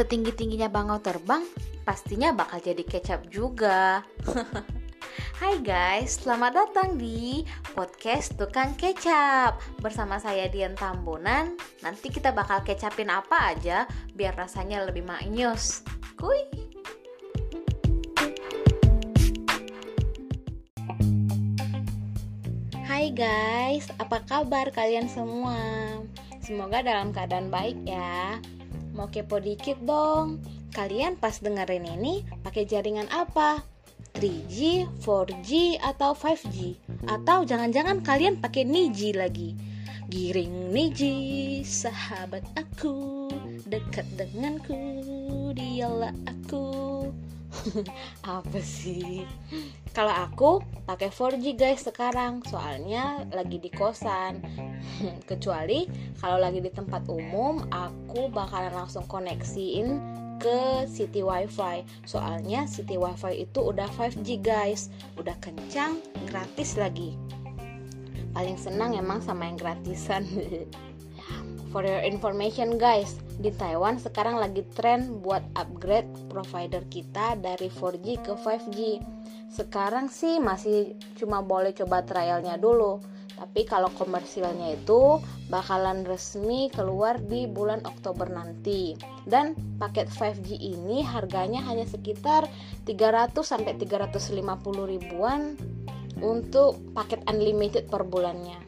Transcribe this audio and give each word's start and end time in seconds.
setinggi-tingginya 0.00 0.72
bangau 0.72 0.96
terbang, 1.04 1.44
pastinya 1.84 2.32
bakal 2.32 2.56
jadi 2.56 2.80
kecap 2.80 3.28
juga. 3.28 4.00
Hai 5.36 5.60
guys, 5.60 6.24
selamat 6.24 6.52
datang 6.56 6.96
di 6.96 7.44
podcast 7.72 8.36
Tukang 8.36 8.76
Kecap 8.76 9.56
Bersama 9.80 10.20
saya 10.20 10.46
Dian 10.52 10.76
Tambunan 10.76 11.56
Nanti 11.80 12.12
kita 12.12 12.30
bakal 12.30 12.60
kecapin 12.60 13.08
apa 13.08 13.56
aja 13.56 13.88
biar 14.12 14.36
rasanya 14.36 14.84
lebih 14.84 15.00
maknyus 15.00 15.80
Kuy! 16.20 16.44
Hai 22.84 23.10
guys, 23.16 23.88
apa 23.96 24.20
kabar 24.28 24.68
kalian 24.76 25.08
semua? 25.08 25.56
Semoga 26.44 26.84
dalam 26.84 27.16
keadaan 27.16 27.48
baik 27.48 27.80
ya 27.88 28.38
Mau 29.00 29.08
kepo 29.08 29.40
dikit 29.40 29.80
dong 29.80 30.44
Kalian 30.76 31.16
pas 31.16 31.34
dengerin 31.40 31.88
ini 31.88 32.20
pakai 32.44 32.68
jaringan 32.68 33.08
apa? 33.08 33.64
3G, 34.20 34.86
4G, 35.02 35.80
atau 35.82 36.14
5G? 36.14 36.78
Atau 37.10 37.42
jangan-jangan 37.42 38.04
kalian 38.06 38.38
pakai 38.38 38.68
Niji 38.68 39.10
lagi? 39.16 39.58
Giring 40.10 40.70
Niji, 40.70 41.62
sahabat 41.66 42.42
aku, 42.54 43.26
dekat 43.66 44.06
denganku, 44.14 44.78
dialah 45.54 46.14
aku. 46.26 47.10
Apa 48.40 48.60
sih? 48.60 49.24
Kalau 49.90 50.12
aku 50.12 50.50
pakai 50.86 51.10
4G 51.10 51.56
guys 51.58 51.82
sekarang, 51.84 52.44
soalnya 52.46 53.26
lagi 53.34 53.58
di 53.58 53.70
kosan. 53.72 54.40
Kecuali 55.30 55.86
kalau 56.20 56.40
lagi 56.40 56.62
di 56.62 56.70
tempat 56.72 57.06
umum, 57.10 57.64
aku 57.70 58.30
bakalan 58.30 58.72
langsung 58.72 59.04
koneksiin 59.06 60.00
ke 60.40 60.88
city 60.88 61.20
wifi. 61.20 61.84
Soalnya 62.08 62.64
city 62.64 62.96
wifi 62.96 63.44
itu 63.44 63.60
udah 63.60 63.88
5G 63.98 64.40
guys. 64.40 64.88
Udah 65.20 65.36
kencang 65.44 66.00
gratis 66.28 66.80
lagi. 66.80 67.16
Paling 68.30 68.56
senang 68.56 68.94
emang 68.94 69.20
sama 69.20 69.50
yang 69.50 69.58
gratisan. 69.58 70.24
For 71.70 71.86
your 71.86 72.02
information 72.02 72.82
guys 72.82 73.14
di 73.40 73.50
Taiwan 73.56 73.96
sekarang 73.96 74.36
lagi 74.36 74.60
tren 74.76 75.24
buat 75.24 75.40
upgrade 75.56 76.28
provider 76.28 76.84
kita 76.92 77.40
dari 77.40 77.72
4G 77.72 78.20
ke 78.20 78.36
5G 78.36 78.78
sekarang 79.48 80.12
sih 80.12 80.36
masih 80.38 80.94
cuma 81.16 81.40
boleh 81.40 81.72
coba 81.72 82.04
trialnya 82.04 82.60
dulu 82.60 83.00
tapi 83.40 83.64
kalau 83.64 83.88
komersilnya 83.96 84.76
itu 84.76 85.16
bakalan 85.48 86.04
resmi 86.04 86.68
keluar 86.68 87.16
di 87.16 87.48
bulan 87.48 87.80
Oktober 87.88 88.28
nanti. 88.28 88.92
Dan 89.24 89.56
paket 89.80 90.12
5G 90.12 90.60
ini 90.60 91.00
harganya 91.00 91.64
hanya 91.64 91.88
sekitar 91.88 92.44
300 92.84 93.32
sampai 93.40 93.80
350 93.80 94.44
ribuan 94.84 95.56
untuk 96.20 96.84
paket 96.92 97.24
unlimited 97.32 97.88
per 97.88 98.04
bulannya. 98.04 98.60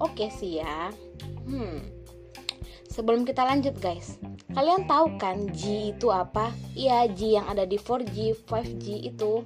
Oke 0.00 0.32
sih 0.32 0.64
ya. 0.64 0.88
Hmm. 1.44 1.95
Sebelum 2.96 3.28
kita 3.28 3.44
lanjut 3.44 3.76
guys, 3.76 4.16
kalian 4.56 4.88
tahu 4.88 5.20
kan 5.20 5.52
G 5.52 5.92
itu 5.92 6.08
apa? 6.08 6.48
Iya, 6.72 7.04
G 7.12 7.36
yang 7.36 7.44
ada 7.44 7.68
di 7.68 7.76
4G, 7.76 8.32
5G 8.48 9.12
itu. 9.12 9.44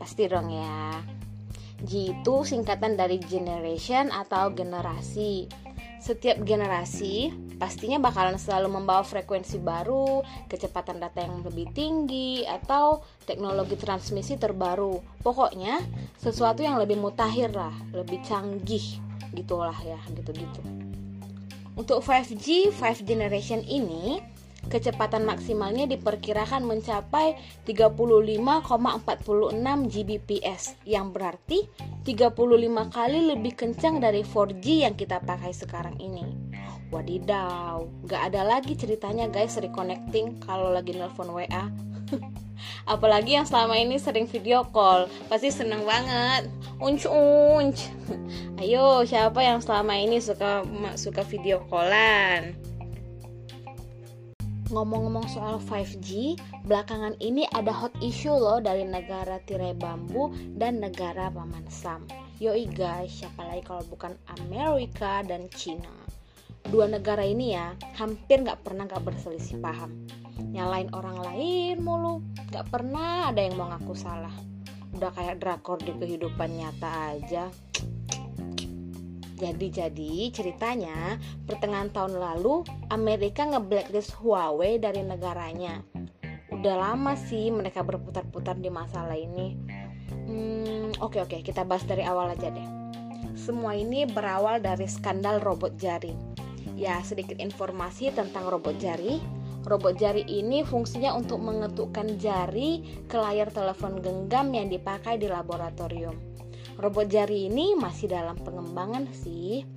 Pasti 0.00 0.24
dong 0.24 0.48
ya. 0.48 1.04
G 1.84 2.16
itu 2.16 2.34
singkatan 2.48 2.96
dari 2.96 3.20
generation 3.20 4.08
atau 4.08 4.56
generasi. 4.56 5.52
Setiap 6.00 6.40
generasi 6.40 7.28
pastinya 7.60 8.00
bakalan 8.00 8.40
selalu 8.40 8.72
membawa 8.72 9.04
frekuensi 9.04 9.60
baru, 9.60 10.24
kecepatan 10.48 10.96
data 10.96 11.20
yang 11.20 11.44
lebih 11.44 11.68
tinggi, 11.76 12.48
atau 12.48 13.04
teknologi 13.28 13.76
transmisi 13.76 14.40
terbaru. 14.40 15.20
Pokoknya 15.20 15.76
sesuatu 16.16 16.64
yang 16.64 16.80
lebih 16.80 16.96
mutakhir 16.96 17.52
lah, 17.52 17.76
lebih 17.92 18.24
canggih 18.24 18.96
gitulah 19.36 19.76
ya, 19.84 20.00
gitu-gitu. 20.16 20.89
Untuk 21.78 22.02
5G, 22.02 22.74
5 22.74 23.06
generation 23.06 23.62
ini 23.62 24.18
kecepatan 24.68 25.24
maksimalnya 25.24 25.88
diperkirakan 25.88 26.68
mencapai 26.68 27.34
35,46 27.64 28.68
Gbps 29.88 30.62
yang 30.84 31.10
berarti 31.16 31.64
35 32.04 32.92
kali 32.92 33.18
lebih 33.32 33.52
kencang 33.56 33.98
dari 34.04 34.20
4G 34.20 34.84
yang 34.84 34.94
kita 34.94 35.24
pakai 35.24 35.56
sekarang 35.56 35.96
ini. 35.96 36.22
Wadidaw, 36.90 37.86
gak 38.10 38.34
ada 38.34 38.42
lagi 38.42 38.74
ceritanya 38.74 39.30
guys 39.30 39.54
reconnecting 39.56 40.42
kalau 40.42 40.74
lagi 40.74 40.92
nelpon 40.92 41.30
WA. 41.30 41.70
Apalagi 42.92 43.38
yang 43.38 43.46
selama 43.46 43.78
ini 43.78 43.96
sering 43.96 44.26
video 44.26 44.66
call, 44.68 45.06
pasti 45.30 45.54
seneng 45.54 45.86
banget. 45.86 46.50
Unc 46.80 47.04
unc. 47.04 47.76
Ayo, 48.56 49.04
siapa 49.04 49.44
yang 49.44 49.60
selama 49.60 50.00
ini 50.00 50.16
suka 50.16 50.64
suka 50.96 51.20
video 51.28 51.60
callan? 51.68 52.56
Ngomong-ngomong 54.72 55.28
soal 55.28 55.60
5G, 55.60 56.40
belakangan 56.64 57.20
ini 57.20 57.44
ada 57.52 57.68
hot 57.68 57.92
issue 58.00 58.32
loh 58.32 58.64
dari 58.64 58.88
negara 58.88 59.36
tirai 59.44 59.76
bambu 59.76 60.32
dan 60.56 60.80
negara 60.80 61.28
paman 61.28 61.68
Sam. 61.68 62.08
Yoi 62.40 62.64
guys, 62.72 63.12
siapa 63.12 63.44
lagi 63.44 63.60
kalau 63.60 63.84
bukan 63.92 64.16
Amerika 64.40 65.20
dan 65.28 65.52
China. 65.52 65.92
Dua 66.64 66.88
negara 66.88 67.20
ini 67.20 67.52
ya, 67.52 67.76
hampir 68.00 68.40
nggak 68.40 68.64
pernah 68.64 68.88
nggak 68.88 69.04
berselisih 69.04 69.60
paham. 69.60 70.08
Nyalain 70.48 70.88
orang 70.96 71.20
lain 71.28 71.84
mulu, 71.84 72.24
nggak 72.48 72.72
pernah 72.72 73.28
ada 73.28 73.44
yang 73.44 73.60
mau 73.60 73.68
ngaku 73.68 73.92
salah. 73.92 74.49
Udah 74.96 75.10
kayak 75.14 75.38
drakor 75.38 75.78
di 75.78 75.92
kehidupan 75.94 76.50
nyata 76.58 77.14
aja. 77.14 77.44
Jadi-jadi 79.40 80.28
ceritanya 80.36 81.16
pertengahan 81.48 81.88
tahun 81.88 82.20
lalu 82.20 82.60
Amerika 82.92 83.48
nge-blacklist 83.48 84.12
Huawei 84.20 84.76
dari 84.76 85.00
negaranya. 85.00 85.80
Udah 86.52 86.76
lama 86.76 87.16
sih 87.16 87.48
mereka 87.48 87.80
berputar-putar 87.80 88.60
di 88.60 88.68
masalah 88.68 89.16
ini. 89.16 89.56
Hmm, 90.12 90.92
oke 91.00 91.24
oke 91.24 91.40
kita 91.40 91.64
bahas 91.64 91.88
dari 91.88 92.04
awal 92.04 92.36
aja 92.36 92.52
deh. 92.52 92.68
Semua 93.32 93.72
ini 93.72 94.04
berawal 94.04 94.60
dari 94.60 94.84
skandal 94.84 95.40
robot 95.40 95.72
jari. 95.80 96.12
Ya 96.76 97.00
sedikit 97.00 97.40
informasi 97.40 98.12
tentang 98.12 98.44
robot 98.44 98.76
jari. 98.76 99.39
Robot 99.64 99.94
jari 100.00 100.24
ini 100.24 100.64
fungsinya 100.64 101.12
untuk 101.16 101.40
mengetukkan 101.44 102.16
jari 102.16 103.04
ke 103.04 103.16
layar 103.16 103.52
telepon 103.52 104.00
genggam 104.00 104.52
yang 104.56 104.72
dipakai 104.72 105.20
di 105.20 105.28
laboratorium 105.28 106.30
robot 106.80 107.12
jari 107.12 107.52
ini 107.52 107.76
masih 107.76 108.08
dalam 108.08 108.40
pengembangan 108.40 109.04
sih. 109.12 109.68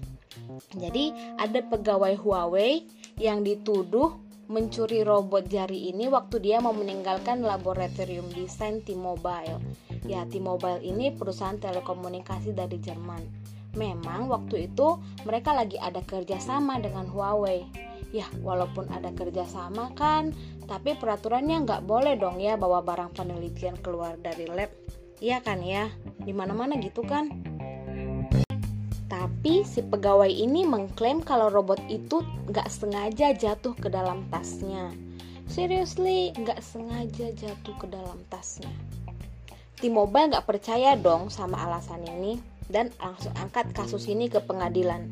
Jadi 0.74 1.36
ada 1.36 1.60
pegawai 1.68 2.16
Huawei 2.16 2.88
yang 3.20 3.44
dituduh 3.44 4.18
mencuri 4.48 5.04
robot 5.04 5.48
jari 5.52 5.92
ini 5.92 6.08
waktu 6.08 6.40
dia 6.40 6.64
mau 6.64 6.76
meninggalkan 6.76 7.44
laboratorium 7.44 8.28
desain 8.32 8.82
T-Mobile. 8.84 9.60
Ya, 10.08 10.28
T-Mobile 10.28 10.84
ini 10.84 11.12
perusahaan 11.16 11.60
telekomunikasi 11.60 12.56
dari 12.56 12.80
Jerman. 12.80 13.24
Memang 13.74 14.30
waktu 14.30 14.70
itu 14.72 15.00
mereka 15.26 15.56
lagi 15.56 15.80
ada 15.80 16.04
kerjasama 16.04 16.80
dengan 16.80 17.08
Huawei. 17.08 17.93
Ya, 18.13 18.29
walaupun 18.46 18.94
ada 18.94 19.09
kerjasama 19.09 19.90
kan, 19.97 20.38
tapi 20.69 20.94
peraturannya 20.94 21.66
nggak 21.66 21.81
boleh 21.90 22.13
dong 22.13 22.38
ya 22.38 22.53
bawa 22.62 22.85
barang 22.85 23.18
penelitian 23.18 23.74
keluar 23.81 24.22
dari 24.22 24.46
lab 24.46 24.69
Iya 25.24 25.40
kan 25.40 25.63
ya, 25.63 25.88
di 26.22 26.35
mana-mana 26.35 26.75
gitu 26.78 27.00
kan. 27.02 27.31
Tapi 29.07 29.63
si 29.63 29.79
pegawai 29.79 30.28
ini 30.28 30.68
mengklaim 30.68 31.23
kalau 31.23 31.47
robot 31.47 31.79
itu 31.88 32.20
gak 32.52 32.67
sengaja 32.67 33.32
jatuh 33.32 33.72
ke 33.72 33.88
dalam 33.88 34.28
tasnya. 34.28 34.91
Seriously, 35.47 36.35
gak 36.43 36.59
sengaja 36.59 37.32
jatuh 37.32 37.76
ke 37.79 37.88
dalam 37.88 38.20
tasnya. 38.28 38.73
T-Mobile 39.79 40.34
gak 40.34 40.43
percaya 40.43 40.99
dong 40.99 41.32
sama 41.32 41.55
alasan 41.72 42.03
ini 42.03 42.41
dan 42.67 42.91
langsung 42.99 43.32
angkat 43.40 43.72
kasus 43.72 44.11
ini 44.11 44.28
ke 44.28 44.43
pengadilan. 44.43 45.08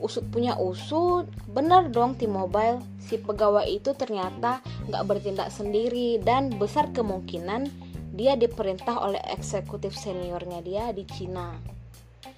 Usut 0.00 0.24
punya 0.32 0.56
usut, 0.56 1.28
benar 1.44 1.92
dong 1.92 2.16
T-Mobile, 2.16 2.80
si 2.96 3.20
pegawai 3.20 3.68
itu 3.68 3.92
ternyata 3.92 4.64
gak 4.88 5.04
bertindak 5.04 5.52
sendiri 5.52 6.16
dan 6.24 6.56
besar 6.56 6.88
kemungkinan 6.96 7.68
dia 8.16 8.34
diperintah 8.34 8.96
oleh 8.96 9.20
eksekutif 9.28 9.92
seniornya 9.92 10.64
dia 10.64 10.88
di 10.96 11.04
Cina. 11.04 11.52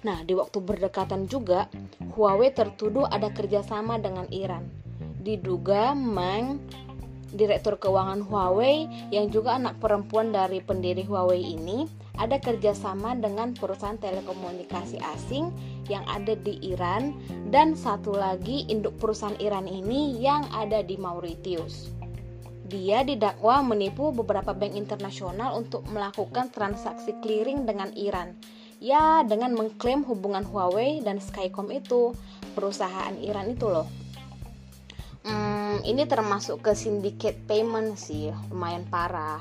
Nah, 0.03 0.19
di 0.27 0.35
waktu 0.35 0.59
berdekatan 0.59 1.31
juga, 1.31 1.71
Huawei 2.13 2.51
tertuduh 2.51 3.07
ada 3.07 3.31
kerjasama 3.31 3.95
dengan 3.99 4.27
Iran. 4.29 4.67
Diduga 5.23 5.95
Meng, 5.95 6.59
direktur 7.33 7.81
keuangan 7.81 8.21
Huawei 8.23 8.85
yang 9.09 9.33
juga 9.33 9.57
anak 9.57 9.81
perempuan 9.81 10.29
dari 10.29 10.61
pendiri 10.61 11.01
Huawei 11.03 11.41
ini, 11.41 11.89
ada 12.21 12.37
kerjasama 12.37 13.17
dengan 13.17 13.57
perusahaan 13.57 13.97
telekomunikasi 13.97 15.01
asing 15.17 15.49
yang 15.89 16.05
ada 16.05 16.37
di 16.37 16.61
Iran 16.61 17.17
dan 17.49 17.73
satu 17.73 18.13
lagi 18.13 18.69
induk 18.69 18.95
perusahaan 19.01 19.35
Iran 19.41 19.65
ini 19.65 20.21
yang 20.21 20.45
ada 20.53 20.85
di 20.85 20.93
Mauritius. 20.95 21.89
Dia 22.69 23.05
didakwa 23.05 23.61
menipu 23.61 24.13
beberapa 24.13 24.53
bank 24.53 24.73
internasional 24.73 25.57
untuk 25.57 25.85
melakukan 25.89 26.49
transaksi 26.49 27.13
clearing 27.21 27.69
dengan 27.69 27.91
Iran. 27.93 28.33
Ya, 28.83 29.23
dengan 29.23 29.55
mengklaim 29.55 30.03
hubungan 30.03 30.43
Huawei 30.43 30.99
dan 31.05 31.21
Skycom 31.21 31.71
itu, 31.71 32.11
perusahaan 32.57 33.15
Iran 33.21 33.53
itu 33.53 33.69
loh. 33.69 34.02
Hmm, 35.23 35.79
ini 35.87 36.03
termasuk 36.03 36.59
ke 36.67 36.75
syndicate 36.75 37.39
payment 37.47 37.95
sih, 37.95 38.31
lumayan 38.51 38.83
parah. 38.91 39.39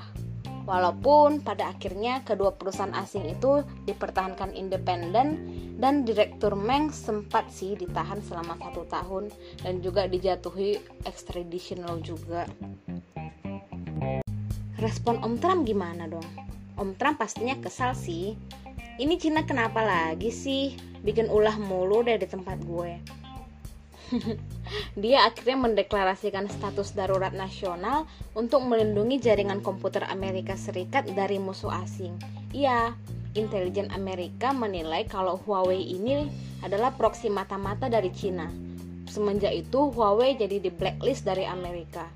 Walaupun 0.63 1.43
pada 1.43 1.75
akhirnya 1.75 2.23
kedua 2.23 2.55
perusahaan 2.55 2.95
asing 2.95 3.27
itu 3.35 3.67
dipertahankan 3.83 4.55
independen 4.55 5.43
dan 5.83 6.07
Direktur 6.07 6.55
Meng 6.55 6.95
sempat 6.95 7.51
sih 7.51 7.75
ditahan 7.75 8.23
selama 8.23 8.55
satu 8.63 8.87
tahun 8.87 9.35
dan 9.67 9.83
juga 9.83 10.07
dijatuhi 10.07 10.79
extradition 11.03 11.83
law 11.83 11.99
juga. 11.99 12.47
Respon 14.79 15.19
Om 15.19 15.35
Trump 15.43 15.67
gimana 15.67 16.07
dong? 16.07 16.27
Om 16.79 16.95
Trump 16.95 17.19
pastinya 17.19 17.59
kesal 17.59 17.99
sih. 17.99 18.39
Ini 19.03 19.19
Cina 19.19 19.43
kenapa 19.43 19.83
lagi 19.83 20.31
sih 20.31 20.79
bikin 21.03 21.27
ulah 21.27 21.59
mulu 21.59 22.07
dari 22.07 22.23
tempat 22.23 22.63
gue? 22.63 23.22
Dia 25.03 25.29
akhirnya 25.29 25.57
mendeklarasikan 25.57 26.49
status 26.49 26.93
darurat 26.93 27.33
nasional 27.33 28.05
untuk 28.37 28.65
melindungi 28.65 29.21
jaringan 29.21 29.65
komputer 29.65 30.05
Amerika 30.09 30.57
Serikat 30.57 31.09
dari 31.13 31.41
musuh 31.41 31.73
asing. 31.73 32.17
Iya, 32.53 32.93
intelijen 33.33 33.89
Amerika 33.93 34.53
menilai 34.53 35.09
kalau 35.09 35.41
Huawei 35.41 35.81
ini 35.81 36.29
adalah 36.61 36.93
proksi 36.95 37.33
mata-mata 37.33 37.89
dari 37.89 38.13
Cina. 38.13 38.49
Semenjak 39.09 39.53
itu 39.53 39.93
Huawei 39.93 40.37
jadi 40.37 40.61
di 40.61 40.71
blacklist 40.73 41.25
dari 41.25 41.45
Amerika. 41.49 42.09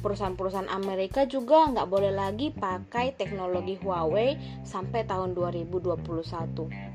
Perusahaan-perusahaan 0.00 0.72
Amerika 0.72 1.28
juga 1.28 1.68
nggak 1.68 1.88
boleh 1.90 2.12
lagi 2.14 2.48
pakai 2.50 3.12
teknologi 3.14 3.76
Huawei 3.84 4.64
sampai 4.64 5.04
tahun 5.04 5.36
2021. 5.36 6.89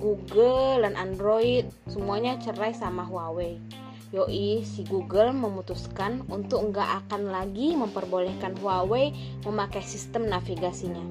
Google 0.00 0.80
dan 0.80 0.96
Android 0.96 1.68
semuanya 1.84 2.40
cerai 2.40 2.72
sama 2.72 3.04
Huawei. 3.04 3.60
Yoi, 4.10 4.66
si 4.66 4.82
Google 4.88 5.30
memutuskan 5.30 6.26
untuk 6.26 6.74
nggak 6.74 7.06
akan 7.06 7.30
lagi 7.30 7.78
memperbolehkan 7.78 8.58
Huawei 8.58 9.14
memakai 9.46 9.84
sistem 9.84 10.26
navigasinya. 10.26 11.04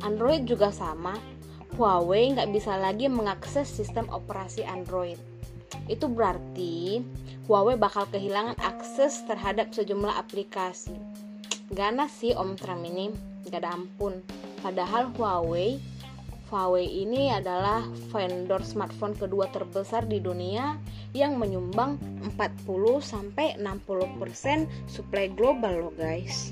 Android 0.00 0.48
juga 0.48 0.72
sama, 0.72 1.20
Huawei 1.76 2.32
nggak 2.32 2.48
bisa 2.54 2.80
lagi 2.80 3.12
mengakses 3.12 3.68
sistem 3.68 4.08
operasi 4.08 4.64
Android. 4.64 5.20
Itu 5.84 6.08
berarti 6.08 7.04
Huawei 7.44 7.76
bakal 7.76 8.08
kehilangan 8.08 8.56
akses 8.62 9.20
terhadap 9.28 9.74
sejumlah 9.76 10.16
aplikasi. 10.16 10.96
Ganas 11.70 12.14
sih 12.16 12.32
Om 12.32 12.56
Trump 12.56 12.82
ini, 12.88 13.12
gak 13.46 13.62
ada 13.62 13.76
ampun. 13.76 14.24
Padahal 14.64 15.12
Huawei 15.14 15.78
Huawei 16.50 17.06
ini 17.06 17.30
adalah 17.30 17.86
vendor 18.10 18.58
smartphone 18.66 19.14
kedua 19.14 19.46
terbesar 19.54 20.02
di 20.10 20.18
dunia 20.18 20.74
yang 21.14 21.38
menyumbang 21.38 21.94
40 22.26 22.66
sampai 22.98 23.54
60% 23.54 24.66
suplai 24.90 25.30
global 25.30 25.86
loh 25.86 25.94
guys. 25.94 26.50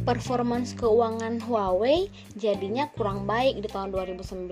Performance 0.00 0.72
keuangan 0.72 1.44
Huawei 1.44 2.08
jadinya 2.40 2.88
kurang 2.96 3.28
baik 3.28 3.60
di 3.60 3.68
tahun 3.68 3.92
2019. 3.92 4.48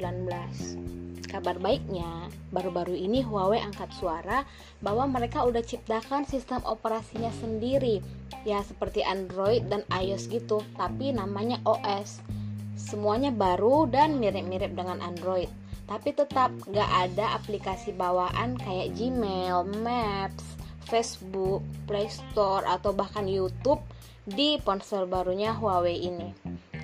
Kabar 1.24 1.56
baiknya, 1.56 2.28
baru-baru 2.52 3.00
ini 3.00 3.24
Huawei 3.24 3.64
angkat 3.64 3.96
suara 3.96 4.44
bahwa 4.84 5.08
mereka 5.08 5.40
udah 5.40 5.64
ciptakan 5.64 6.28
sistem 6.28 6.60
operasinya 6.68 7.32
sendiri, 7.40 8.04
ya 8.44 8.60
seperti 8.60 9.00
Android 9.00 9.64
dan 9.72 9.88
iOS 9.88 10.28
gitu, 10.28 10.60
tapi 10.76 11.16
namanya 11.16 11.64
OS 11.64 12.20
Semuanya 12.84 13.32
baru 13.32 13.88
dan 13.88 14.20
mirip-mirip 14.20 14.76
dengan 14.76 15.00
Android, 15.00 15.48
tapi 15.88 16.12
tetap 16.12 16.52
gak 16.68 16.90
ada 16.92 17.32
aplikasi 17.32 17.96
bawaan 17.96 18.60
kayak 18.60 18.92
Gmail, 18.92 19.64
Maps, 19.80 20.44
Facebook, 20.84 21.64
Play 21.88 22.12
Store, 22.12 22.60
atau 22.68 22.92
bahkan 22.92 23.24
YouTube 23.24 23.80
di 24.28 24.60
ponsel 24.60 25.08
barunya 25.08 25.56
Huawei 25.56 25.96
ini. 25.96 26.28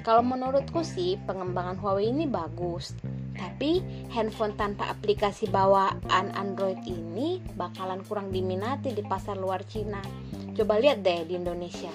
Kalau 0.00 0.24
menurutku 0.24 0.80
sih 0.80 1.20
pengembangan 1.28 1.76
Huawei 1.76 2.08
ini 2.08 2.24
bagus, 2.24 2.96
tapi 3.36 3.84
handphone 4.08 4.56
tanpa 4.56 4.88
aplikasi 4.88 5.52
bawaan 5.52 6.32
Android 6.32 6.80
ini 6.88 7.44
bakalan 7.60 8.00
kurang 8.08 8.32
diminati 8.32 8.96
di 8.96 9.04
pasar 9.04 9.36
luar 9.36 9.60
Cina. 9.68 10.00
Coba 10.56 10.80
lihat 10.80 11.04
deh 11.04 11.28
di 11.28 11.36
Indonesia. 11.36 11.92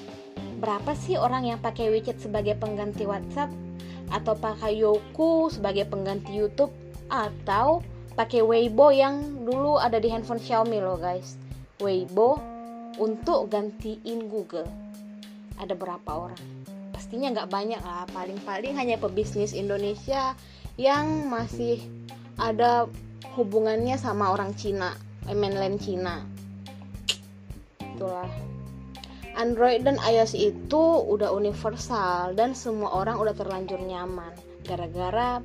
Berapa 0.61 0.93
sih 0.93 1.17
orang 1.17 1.49
yang 1.49 1.57
pakai 1.57 1.89
WeChat 1.89 2.21
sebagai 2.21 2.53
pengganti 2.57 3.09
WhatsApp? 3.09 3.64
Atau 4.13 4.37
pakai 4.37 4.81
Yoku 4.81 5.49
sebagai 5.49 5.87
pengganti 5.89 6.35
YouTube 6.35 6.73
atau 7.09 7.81
pakai 8.15 8.41
Weibo 8.41 8.89
yang 8.89 9.45
dulu 9.45 9.77
ada 9.77 9.99
di 9.99 10.07
handphone 10.09 10.41
Xiaomi 10.41 10.79
loh 10.79 10.97
guys. 10.97 11.37
Weibo 11.83 12.39
untuk 12.97 13.51
gantiin 13.51 14.31
Google. 14.31 14.67
Ada 15.59 15.75
berapa 15.75 16.11
orang? 16.11 16.39
Pastinya 16.95 17.31
nggak 17.35 17.51
banyak 17.51 17.81
lah, 17.83 18.07
paling-paling 18.15 18.75
hanya 18.79 18.95
pebisnis 18.95 19.51
Indonesia 19.51 20.35
yang 20.79 21.27
masih 21.27 21.79
ada 22.35 22.87
hubungannya 23.35 23.99
sama 23.99 24.31
orang 24.31 24.55
Cina, 24.55 24.95
eh, 25.27 25.35
mainland 25.35 25.79
Cina. 25.79 26.23
Itulah. 27.79 28.54
Android 29.35 29.83
dan 29.83 29.99
iOS 29.99 30.33
itu 30.33 30.83
udah 31.05 31.31
universal 31.35 32.33
dan 32.33 32.55
semua 32.55 32.91
orang 32.95 33.19
udah 33.19 33.35
terlanjur 33.35 33.79
nyaman 33.83 34.31
gara-gara 34.65 35.39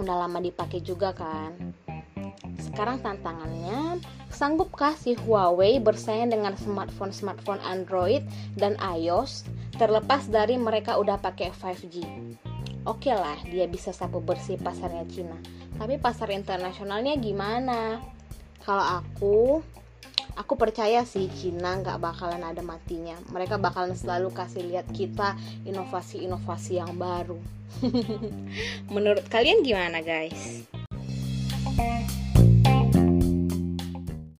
udah 0.00 0.16
lama 0.16 0.40
dipakai 0.40 0.80
juga 0.80 1.12
kan. 1.12 1.52
Sekarang 2.56 3.04
tantangannya, 3.04 4.00
sanggupkah 4.32 4.96
si 4.96 5.12
Huawei 5.12 5.76
bersaing 5.76 6.32
dengan 6.32 6.56
smartphone-smartphone 6.56 7.60
Android 7.60 8.24
dan 8.56 8.80
iOS 8.80 9.44
terlepas 9.76 10.24
dari 10.32 10.56
mereka 10.56 10.96
udah 10.96 11.20
pakai 11.20 11.52
5G? 11.52 12.00
Oke 12.88 13.12
okay 13.12 13.14
lah, 13.16 13.36
dia 13.44 13.68
bisa 13.68 13.92
sapu 13.92 14.24
bersih 14.24 14.56
pasarnya 14.56 15.04
Cina. 15.12 15.36
Tapi 15.76 16.00
pasar 16.00 16.32
internasionalnya 16.32 17.20
gimana? 17.20 18.00
Kalau 18.64 19.04
aku, 19.04 19.60
aku 20.40 20.56
percaya 20.56 21.04
sih 21.04 21.28
Cina 21.28 21.76
nggak 21.76 22.00
bakalan 22.00 22.40
ada 22.40 22.64
matinya. 22.64 23.20
Mereka 23.28 23.60
bakalan 23.60 23.92
selalu 23.92 24.32
kasih 24.32 24.64
lihat 24.64 24.88
kita 24.88 25.36
inovasi-inovasi 25.68 26.80
yang 26.80 26.96
baru. 26.96 27.36
Menurut 28.94 29.28
kalian 29.28 29.60
gimana 29.60 30.00
guys 30.00 30.64